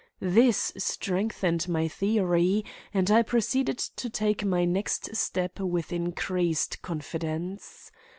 This 0.23 0.73
strengthened 0.77 1.69
my 1.69 1.87
theory, 1.87 2.65
and 2.91 3.11
I 3.11 3.21
proceeded 3.21 3.77
to 3.77 4.09
take 4.09 4.43
my 4.43 4.65
next 4.65 5.15
step 5.15 5.59
with 5.59 5.93
increased 5.93 6.81
confidence. 6.81 7.91